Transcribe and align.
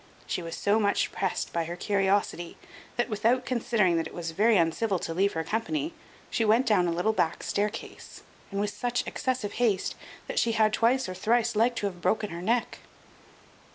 She 0.25 0.41
was 0.41 0.55
so 0.57 0.79
much 0.79 1.11
pressed 1.11 1.53
by 1.53 1.65
her 1.65 1.75
curiosity 1.75 2.57
that, 2.97 3.07
without 3.07 3.45
considering 3.45 3.97
that 3.97 4.07
it 4.07 4.15
was 4.15 4.31
very 4.31 4.57
uncivil 4.57 4.97
to 4.97 5.13
leave 5.13 5.33
her 5.33 5.43
company, 5.43 5.93
she 6.31 6.43
went 6.43 6.65
down 6.65 6.87
a 6.87 6.91
little 6.91 7.13
back 7.13 7.43
staircase, 7.43 8.23
and 8.49 8.59
with 8.59 8.71
such 8.71 9.05
excessive 9.05 9.53
haste 9.61 9.93
that 10.25 10.39
she 10.39 10.53
had 10.53 10.73
twice 10.73 11.07
or 11.07 11.13
thrice 11.13 11.55
like 11.55 11.75
to 11.75 11.85
have 11.85 12.01
broken 12.01 12.31
her 12.31 12.41
neck. 12.41 12.79